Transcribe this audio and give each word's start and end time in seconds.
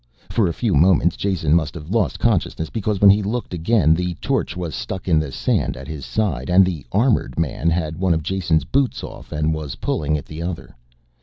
For 0.31 0.47
a 0.47 0.51
few 0.53 0.73
moments 0.73 1.15
Jason 1.15 1.53
must 1.53 1.75
have 1.75 1.91
lost 1.91 2.17
consciousness 2.17 2.71
because 2.71 2.99
when 2.99 3.11
he 3.11 3.21
looked 3.21 3.53
again 3.53 3.93
the 3.93 4.15
torch 4.15 4.57
was 4.57 4.73
stuck 4.73 5.07
in 5.07 5.19
the 5.19 5.31
sand 5.31 5.77
at 5.77 5.87
his 5.87 6.07
side 6.07 6.49
and 6.49 6.65
the 6.65 6.83
armored 6.91 7.37
man 7.37 7.69
had 7.69 7.99
one 7.99 8.15
of 8.15 8.23
Jason's 8.23 8.65
boots 8.65 9.03
off 9.03 9.31
and 9.31 9.53
was 9.53 9.75
pulling 9.75 10.17
at 10.17 10.25
the 10.25 10.41
other. 10.41 10.75